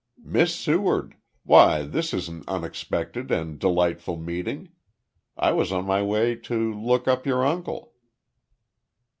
[0.23, 1.15] "Miss Seward!
[1.43, 4.69] Why this is an unexpected and delightful meeting,
[5.37, 7.93] I was on my way to look up your uncle."